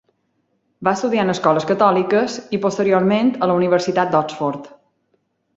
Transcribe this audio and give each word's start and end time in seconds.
Va 0.87 0.93
estudiar 0.99 1.25
en 1.25 1.33
escoles 1.33 1.67
catòliques 1.73 2.39
i 2.59 2.63
posteriorment 2.65 3.31
a 3.49 3.53
la 3.53 3.59
Universitat 3.63 4.15
d'Oxford. 4.17 4.71